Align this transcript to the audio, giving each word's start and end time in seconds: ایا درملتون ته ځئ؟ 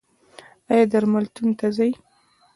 ایا 0.71 0.85
درملتون 0.91 1.49
ته 1.59 1.67
ځئ؟ 1.77 1.91